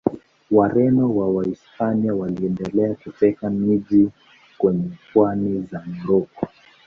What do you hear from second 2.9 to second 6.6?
kuteka miji kwenye pwani za Moroko.